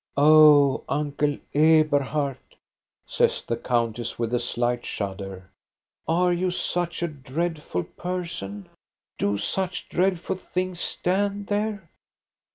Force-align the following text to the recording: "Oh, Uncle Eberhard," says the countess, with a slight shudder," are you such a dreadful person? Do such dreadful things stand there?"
"Oh, 0.17 0.83
Uncle 0.89 1.37
Eberhard," 1.53 2.39
says 3.05 3.43
the 3.43 3.55
countess, 3.55 4.17
with 4.17 4.33
a 4.33 4.39
slight 4.39 4.83
shudder," 4.83 5.51
are 6.07 6.33
you 6.33 6.49
such 6.49 7.03
a 7.03 7.07
dreadful 7.07 7.83
person? 7.83 8.67
Do 9.19 9.37
such 9.37 9.89
dreadful 9.89 10.37
things 10.37 10.79
stand 10.79 11.45
there?" 11.45 11.87